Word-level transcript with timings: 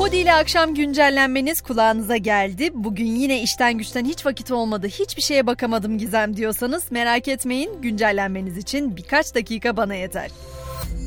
Podi 0.00 0.16
ile 0.16 0.34
akşam 0.34 0.74
güncellenmeniz 0.74 1.60
kulağınıza 1.60 2.16
geldi. 2.16 2.70
Bugün 2.74 3.06
yine 3.06 3.42
işten 3.42 3.78
güçten 3.78 4.04
hiç 4.04 4.26
vakit 4.26 4.50
olmadı, 4.50 4.86
hiçbir 4.86 5.22
şeye 5.22 5.46
bakamadım 5.46 5.98
Gizem 5.98 6.36
diyorsanız 6.36 6.92
merak 6.92 7.28
etmeyin. 7.28 7.82
Güncellenmeniz 7.82 8.56
için 8.56 8.96
birkaç 8.96 9.34
dakika 9.34 9.76
bana 9.76 9.94
yeter. 9.94 10.30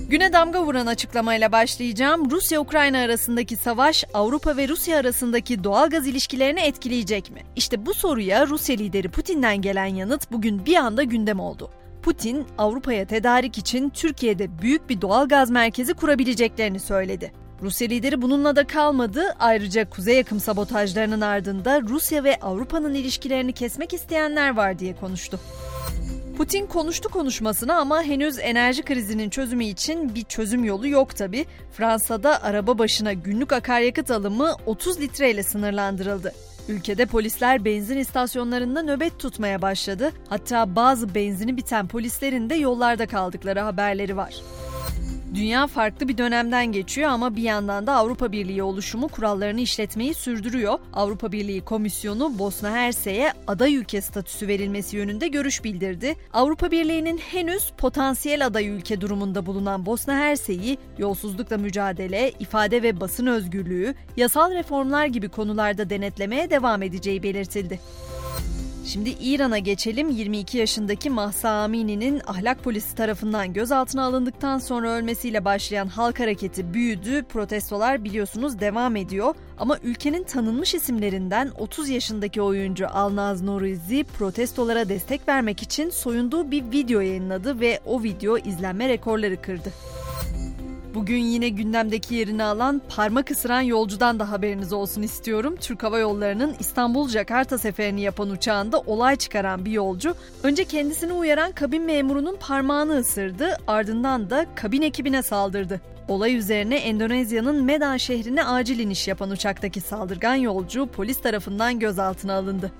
Güne 0.10 0.34
damga 0.34 0.64
vuran 0.64 0.86
açıklamayla 0.86 1.52
başlayacağım. 1.52 2.32
Rusya-Ukrayna 2.32 2.98
arasındaki 2.98 3.56
savaş 3.58 4.04
Avrupa 4.14 4.58
ve 4.58 4.68
Rusya 4.68 4.98
arasındaki 4.98 5.64
doğal 5.64 5.90
gaz 5.90 6.08
ilişkilerini 6.08 6.60
etkileyecek 6.60 7.32
mi? 7.32 7.42
İşte 7.56 7.86
bu 7.86 7.94
soruya 7.94 8.48
Rusya 8.48 8.76
lideri 8.76 9.10
Putin'den 9.10 9.62
gelen 9.62 9.86
yanıt 9.96 10.32
bugün 10.32 10.66
bir 10.66 10.76
anda 10.76 11.04
gündem 11.04 11.40
oldu. 11.40 11.70
Putin, 12.04 12.48
Avrupa'ya 12.58 13.06
tedarik 13.06 13.58
için 13.58 13.90
Türkiye'de 13.90 14.60
büyük 14.62 14.90
bir 14.90 15.02
doğal 15.02 15.28
gaz 15.28 15.50
merkezi 15.50 15.94
kurabileceklerini 15.94 16.80
söyledi. 16.80 17.43
Rusya 17.64 17.88
lideri 17.88 18.22
bununla 18.22 18.56
da 18.56 18.68
kalmadı. 18.68 19.36
Ayrıca 19.40 19.90
kuzey 19.90 20.18
yakım 20.18 20.40
sabotajlarının 20.40 21.22
ardında 21.22 21.82
Rusya 21.82 22.24
ve 22.24 22.40
Avrupa'nın 22.40 22.94
ilişkilerini 22.94 23.54
kesmek 23.54 23.94
isteyenler 23.94 24.56
var 24.56 24.80
diye 24.80 24.96
konuştu. 24.96 25.40
Putin 26.38 26.66
konuştu 26.66 27.10
konuşmasına 27.10 27.76
ama 27.76 28.04
henüz 28.04 28.40
enerji 28.40 28.82
krizinin 28.82 29.30
çözümü 29.30 29.66
için 29.66 30.16
bir 30.16 30.24
çözüm 30.24 30.64
yolu 30.64 30.88
yok 30.88 31.16
tabi. 31.16 31.46
Fransa'da 31.72 32.44
araba 32.44 32.78
başına 32.78 33.14
günlük 33.14 33.54
akaryakıt 33.54 34.12
alımı 34.12 34.56
30 34.66 35.02
litreyle 35.02 35.44
sınırlandırıldı. 35.44 36.34
Ülkede 36.70 37.06
polisler 37.06 37.66
benzin 37.66 37.98
istasyonlarında 37.98 38.84
nöbet 38.84 39.20
tutmaya 39.20 39.62
başladı. 39.62 40.12
Hatta 40.30 40.76
bazı 40.76 41.16
benzini 41.16 41.58
biten 41.58 41.88
polislerin 41.88 42.50
de 42.50 42.56
yollarda 42.56 43.06
kaldıkları 43.06 43.60
haberleri 43.60 44.18
var. 44.18 44.34
Dünya 45.36 45.68
farklı 45.68 46.08
bir 46.08 46.18
dönemden 46.18 46.72
geçiyor 46.72 47.10
ama 47.10 47.36
bir 47.36 47.42
yandan 47.42 47.88
da 47.88 47.94
Avrupa 47.94 48.32
Birliği 48.32 48.64
oluşumu 48.64 49.08
kurallarını 49.08 49.62
işletmeyi 49.62 50.14
sürdürüyor. 50.14 50.80
Avrupa 50.94 51.32
Birliği 51.32 51.62
Komisyonu 51.62 52.40
Bosna 52.40 52.72
Hersek'e 52.72 53.34
aday 53.48 53.76
ülke 53.76 54.02
statüsü 54.02 54.48
verilmesi 54.48 54.98
yönünde 54.98 55.28
görüş 55.28 55.64
bildirdi. 55.64 56.16
Avrupa 56.34 56.72
Birliği'nin 56.72 57.18
henüz 57.18 57.72
potansiyel 57.78 58.46
aday 58.46 58.68
ülke 58.68 59.02
durumunda 59.02 59.46
bulunan 59.46 59.86
Bosna 59.86 60.16
Hersek'i 60.16 60.78
yolsuzlukla 60.98 61.58
mücadele, 61.58 62.32
ifade 62.40 62.84
ve 62.84 63.00
basın 63.00 63.26
özgürlüğü, 63.26 63.96
yasal 64.18 64.52
reformlar 64.52 65.06
gibi 65.06 65.30
konularda 65.30 65.90
denetlemeye 65.90 66.50
devam 66.50 66.84
edeceği 66.84 67.24
belirtildi. 67.24 67.80
Şimdi 68.86 69.10
İran'a 69.10 69.58
geçelim. 69.58 70.10
22 70.10 70.58
yaşındaki 70.58 71.10
Mahsa 71.10 71.50
Amini'nin 71.50 72.22
ahlak 72.28 72.64
polisi 72.64 72.96
tarafından 72.96 73.54
gözaltına 73.54 74.04
alındıktan 74.06 74.58
sonra 74.58 74.90
ölmesiyle 74.90 75.46
başlayan 75.46 75.88
halk 75.88 76.20
hareketi 76.20 76.74
büyüdü. 76.74 77.24
Protestolar 77.24 78.04
biliyorsunuz 78.04 78.60
devam 78.60 78.96
ediyor. 78.96 79.36
Ama 79.58 79.78
ülkenin 79.84 80.24
tanınmış 80.24 80.76
isimlerinden 80.76 81.52
30 81.58 81.90
yaşındaki 81.90 82.42
oyuncu 82.42 82.88
Alnaz 82.88 83.42
Nurizi 83.42 84.04
protestolara 84.04 84.90
destek 84.90 85.28
vermek 85.28 85.64
için 85.64 85.90
soyunduğu 85.90 86.52
bir 86.52 86.72
video 86.72 87.00
yayınladı 87.00 87.60
ve 87.60 87.80
o 87.86 88.04
video 88.04 88.38
izlenme 88.38 88.90
rekorları 88.90 89.42
kırdı. 89.42 89.74
Bugün 90.94 91.18
yine 91.18 91.50
gündemdeki 91.50 92.16
yerini 92.16 92.44
alan 92.44 92.82
parmak 92.96 93.32
ısıran 93.32 93.62
yolcudan 93.62 94.20
da 94.20 94.32
haberiniz 94.32 94.74
olsun 94.74 95.02
istiyorum. 95.02 95.56
Türk 95.62 95.84
Hava 95.84 96.00
Yolları'nın 96.00 96.56
İstanbul-Jakarta 96.60 97.58
seferini 97.58 98.02
yapan 98.02 98.30
uçağında 98.30 98.80
olay 98.80 99.16
çıkaran 99.16 99.66
bir 99.66 99.72
yolcu 99.72 100.16
önce 100.44 100.66
kendisini 100.66 101.14
uyaran 101.14 101.52
kabin 101.52 101.82
memurunun 101.82 102.38
parmağını 102.40 102.98
ısırdı 102.98 103.58
ardından 103.68 104.30
da 104.30 104.46
kabin 104.56 104.82
ekibine 104.82 105.22
saldırdı. 105.22 105.82
Olay 106.08 106.36
üzerine 106.36 106.76
Endonezya'nın 106.76 107.64
Medan 107.64 107.98
şehrine 107.98 108.46
acil 108.46 108.80
iniş 108.80 109.08
yapan 109.08 109.30
uçaktaki 109.30 109.82
saldırgan 109.82 110.36
yolcu 110.36 110.88
polis 110.88 111.22
tarafından 111.22 111.80
gözaltına 111.80 112.34
alındı. 112.34 112.72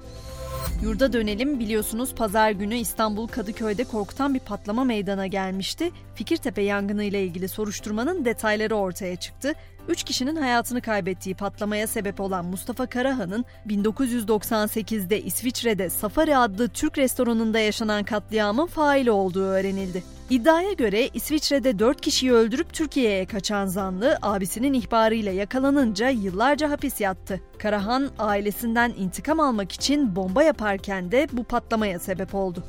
Yurda 0.84 1.14
dönelim 1.14 1.60
biliyorsunuz 1.60 2.16
pazar 2.16 2.52
günü 2.52 2.76
İstanbul 2.76 3.28
Kadıköy'de 3.28 3.84
korkutan 3.84 4.34
bir 4.34 4.40
patlama 4.40 4.84
meydana 4.84 5.28
gelmişti. 5.28 5.92
Fikirtepe 6.16 6.62
yangını 6.62 7.04
ile 7.04 7.24
ilgili 7.24 7.48
soruşturmanın 7.48 8.26
detayları 8.26 8.76
ortaya 8.76 9.16
çıktı. 9.16 9.54
3 9.88 10.04
kişinin 10.04 10.36
hayatını 10.36 10.82
kaybettiği 10.82 11.36
patlamaya 11.36 11.88
sebep 11.88 12.20
olan 12.20 12.46
Mustafa 12.46 12.86
Karahan'ın 12.86 13.46
1998'de 13.68 15.22
İsviçre'de 15.22 15.90
Safari 15.90 16.38
adlı 16.38 16.70
Türk 16.70 16.98
restoranında 16.98 17.60
yaşanan 17.60 18.04
katliamın 18.04 18.68
faili 18.68 19.12
olduğu 19.12 19.44
öğrenildi. 19.44 20.04
İddiaya 20.30 20.74
göre 20.74 21.10
İsviçre'de 21.14 21.80
4 21.80 22.02
kişiyi 22.02 22.34
öldürüp 22.34 22.74
Türkiye'ye 22.74 23.26
kaçan 23.26 23.66
zanlı 23.66 24.18
abisinin 24.22 24.74
ihbarıyla 24.74 25.32
yakalanınca 25.32 26.10
yıllarca 26.10 26.70
hapis 26.70 27.02
yattı. 27.02 27.42
Karahan 27.60 28.10
ailesinden 28.20 28.94
intikam 28.98 29.40
almak 29.40 29.72
için 29.72 30.16
bomba 30.16 30.44
yaparken 30.44 31.12
de 31.12 31.28
bu 31.32 31.44
patlamaya 31.44 32.00
sebep 32.00 32.36
oldu. 32.36 32.64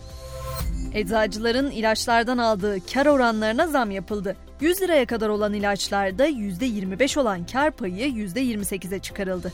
Eczacıların 0.94 1.70
ilaçlardan 1.70 2.38
aldığı 2.38 2.86
kar 2.86 3.06
oranlarına 3.06 3.66
zam 3.66 3.90
yapıldı. 3.90 4.36
100 4.60 4.82
liraya 4.82 5.06
kadar 5.06 5.28
olan 5.28 5.52
ilaçlarda 5.52 6.28
%25 6.28 7.20
olan 7.20 7.46
kar 7.46 7.70
payı 7.70 8.08
%28'e 8.08 8.98
çıkarıldı. 8.98 9.52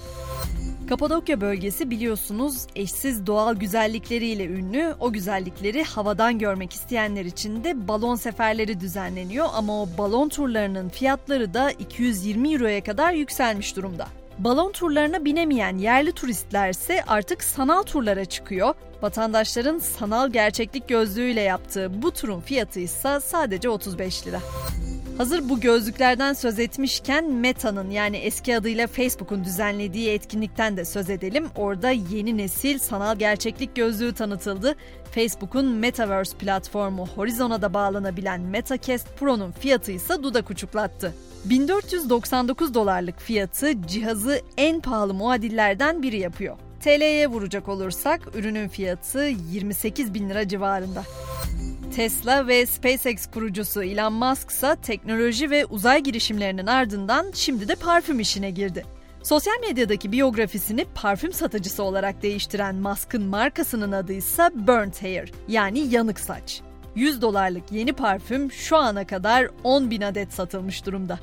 Kapadokya 0.88 1.40
bölgesi 1.40 1.90
biliyorsunuz 1.90 2.66
eşsiz 2.76 3.26
doğal 3.26 3.56
güzellikleriyle 3.56 4.46
ünlü. 4.46 4.94
O 5.00 5.12
güzellikleri 5.12 5.82
havadan 5.82 6.38
görmek 6.38 6.72
isteyenler 6.72 7.24
için 7.24 7.64
de 7.64 7.88
balon 7.88 8.14
seferleri 8.14 8.80
düzenleniyor 8.80 9.46
ama 9.54 9.82
o 9.82 9.88
balon 9.98 10.28
turlarının 10.28 10.88
fiyatları 10.88 11.54
da 11.54 11.70
220 11.70 12.52
euroya 12.54 12.84
kadar 12.84 13.12
yükselmiş 13.12 13.76
durumda. 13.76 14.06
Balon 14.44 14.72
turlarına 14.72 15.24
binemeyen 15.24 15.78
yerli 15.78 16.12
turistlerse 16.12 17.04
artık 17.06 17.44
sanal 17.44 17.82
turlara 17.82 18.24
çıkıyor. 18.24 18.74
Vatandaşların 19.02 19.78
sanal 19.78 20.30
gerçeklik 20.30 20.88
gözlüğüyle 20.88 21.40
yaptığı 21.40 22.02
bu 22.02 22.10
turun 22.10 22.40
fiyatı 22.40 22.80
ise 22.80 23.20
sadece 23.20 23.68
35 23.68 24.26
lira. 24.26 24.40
Hazır 25.20 25.48
bu 25.48 25.60
gözlüklerden 25.60 26.32
söz 26.32 26.58
etmişken 26.58 27.32
Meta'nın 27.32 27.90
yani 27.90 28.16
eski 28.16 28.56
adıyla 28.56 28.86
Facebook'un 28.86 29.44
düzenlediği 29.44 30.10
etkinlikten 30.10 30.76
de 30.76 30.84
söz 30.84 31.10
edelim. 31.10 31.46
Orada 31.56 31.90
yeni 31.90 32.36
nesil 32.36 32.78
sanal 32.78 33.16
gerçeklik 33.16 33.76
gözlüğü 33.76 34.12
tanıtıldı. 34.12 34.74
Facebook'un 35.14 35.66
Metaverse 35.66 36.38
platformu 36.38 37.06
Horizon'a 37.06 37.62
da 37.62 37.74
bağlanabilen 37.74 38.40
MetaQuest 38.40 39.06
Pro'nun 39.16 39.52
fiyatı 39.52 39.92
ise 39.92 40.22
dudak 40.22 40.50
uçuklattı. 40.50 41.14
1499 41.44 42.74
dolarlık 42.74 43.20
fiyatı 43.20 43.82
cihazı 43.86 44.40
en 44.56 44.80
pahalı 44.80 45.14
muadillerden 45.14 46.02
biri 46.02 46.18
yapıyor. 46.18 46.56
TL'ye 46.80 47.26
vuracak 47.26 47.68
olursak 47.68 48.20
ürünün 48.34 48.68
fiyatı 48.68 49.24
28 49.52 50.14
bin 50.14 50.28
lira 50.30 50.48
civarında. 50.48 51.02
Tesla 51.96 52.46
ve 52.46 52.66
SpaceX 52.66 53.26
kurucusu 53.26 53.82
Elon 53.82 54.12
Musk 54.12 54.50
ise 54.50 54.76
teknoloji 54.82 55.50
ve 55.50 55.66
uzay 55.66 56.02
girişimlerinin 56.02 56.66
ardından 56.66 57.26
şimdi 57.34 57.68
de 57.68 57.74
parfüm 57.74 58.20
işine 58.20 58.50
girdi. 58.50 58.84
Sosyal 59.22 59.60
medyadaki 59.60 60.12
biyografisini 60.12 60.86
parfüm 60.94 61.32
satıcısı 61.32 61.82
olarak 61.82 62.22
değiştiren 62.22 62.74
Musk'ın 62.76 63.22
markasının 63.22 63.92
adı 63.92 64.12
ise 64.12 64.50
Burnt 64.54 65.02
Hair 65.02 65.32
yani 65.48 65.78
yanık 65.78 66.20
saç. 66.20 66.60
100 66.94 67.22
dolarlık 67.22 67.72
yeni 67.72 67.92
parfüm 67.92 68.52
şu 68.52 68.76
ana 68.76 69.06
kadar 69.06 69.48
10 69.64 69.90
bin 69.90 70.00
adet 70.00 70.32
satılmış 70.32 70.86
durumda. 70.86 71.18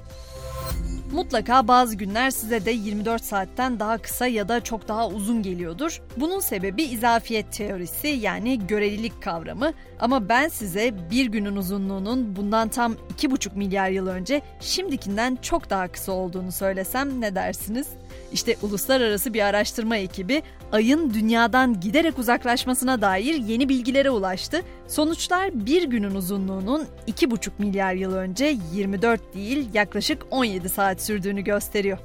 Mutlaka 1.11 1.67
bazı 1.67 1.95
günler 1.95 2.31
size 2.31 2.65
de 2.65 2.71
24 2.71 3.23
saatten 3.23 3.79
daha 3.79 3.97
kısa 3.97 4.27
ya 4.27 4.49
da 4.49 4.63
çok 4.63 4.87
daha 4.87 5.07
uzun 5.07 5.41
geliyordur. 5.41 6.01
Bunun 6.17 6.39
sebebi 6.39 6.83
izafiyet 6.83 7.51
teorisi 7.51 8.07
yani 8.07 8.67
görelilik 8.67 9.21
kavramı. 9.21 9.73
Ama 9.99 10.29
ben 10.29 10.47
size 10.47 10.93
bir 11.11 11.25
günün 11.25 11.55
uzunluğunun 11.55 12.35
bundan 12.35 12.69
tam 12.69 12.93
2,5 12.93 13.55
milyar 13.55 13.89
yıl 13.89 14.07
önce 14.07 14.41
şimdikinden 14.59 15.37
çok 15.41 15.69
daha 15.69 15.87
kısa 15.87 16.11
olduğunu 16.11 16.51
söylesem 16.51 17.21
ne 17.21 17.35
dersiniz? 17.35 17.87
İşte 18.33 18.55
uluslararası 18.61 19.33
bir 19.33 19.41
araştırma 19.41 19.97
ekibi 19.97 20.43
ayın 20.71 21.13
dünyadan 21.13 21.79
giderek 21.79 22.19
uzaklaşmasına 22.19 23.01
dair 23.01 23.35
yeni 23.35 23.69
bilgilere 23.69 24.09
ulaştı. 24.09 24.61
Sonuçlar 24.87 25.65
bir 25.65 25.83
günün 25.83 26.15
uzunluğunun 26.15 26.87
2,5 27.07 27.49
milyar 27.57 27.93
yıl 27.93 28.13
önce 28.13 28.57
24 28.73 29.33
değil 29.33 29.69
yaklaşık 29.73 30.25
17 30.31 30.69
saat 30.97 31.01
sürdüğünü 31.01 31.41
gösteriyor. 31.41 31.97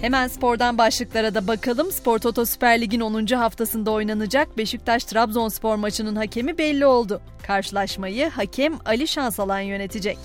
Hemen 0.00 0.28
spordan 0.28 0.78
başlıklara 0.78 1.34
da 1.34 1.46
bakalım. 1.46 1.92
Spor 1.92 2.18
Toto 2.18 2.44
Süper 2.44 2.80
Lig'in 2.80 3.00
10. 3.00 3.26
haftasında 3.26 3.90
oynanacak 3.90 4.48
Beşiktaş-Trabzonspor 4.58 5.76
maçının 5.76 6.16
hakemi 6.16 6.58
belli 6.58 6.86
oldu. 6.86 7.20
Karşılaşmayı 7.46 8.28
hakem 8.30 8.72
Ali 8.84 9.08
Şansalan 9.08 9.60
yönetecek. 9.60 10.18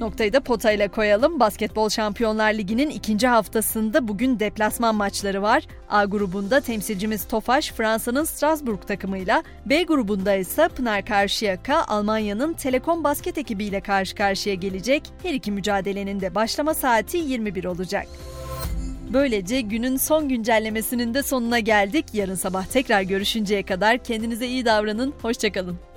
Noktayı 0.00 0.32
da 0.32 0.40
potayla 0.40 0.88
koyalım. 0.88 1.40
Basketbol 1.40 1.88
Şampiyonlar 1.88 2.54
Ligi'nin 2.54 2.90
ikinci 2.90 3.26
haftasında 3.26 4.08
bugün 4.08 4.40
deplasman 4.40 4.94
maçları 4.94 5.42
var. 5.42 5.62
A 5.88 6.04
grubunda 6.04 6.60
temsilcimiz 6.60 7.28
Tofaş 7.28 7.72
Fransa'nın 7.72 8.24
Strasbourg 8.24 8.82
takımıyla, 8.86 9.42
B 9.66 9.82
grubunda 9.82 10.34
ise 10.34 10.68
Pınar 10.68 11.04
Karşıyaka 11.04 11.84
Almanya'nın 11.84 12.52
Telekom 12.52 13.04
basket 13.04 13.38
ekibiyle 13.38 13.80
karşı 13.80 14.14
karşıya 14.14 14.54
gelecek. 14.54 15.02
Her 15.22 15.34
iki 15.34 15.52
mücadelenin 15.52 16.20
de 16.20 16.34
başlama 16.34 16.74
saati 16.74 17.16
21 17.16 17.64
olacak. 17.64 18.06
Böylece 19.12 19.60
günün 19.60 19.96
son 19.96 20.28
güncellemesinin 20.28 21.14
de 21.14 21.22
sonuna 21.22 21.58
geldik. 21.58 22.04
Yarın 22.12 22.34
sabah 22.34 22.66
tekrar 22.66 23.02
görüşünceye 23.02 23.62
kadar 23.62 23.98
kendinize 23.98 24.46
iyi 24.46 24.64
davranın. 24.64 25.14
Hoşçakalın. 25.22 25.87